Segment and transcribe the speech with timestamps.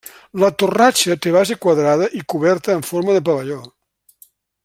[0.43, 3.61] La torratxa té base quadrada i coberta en forma de pavelló.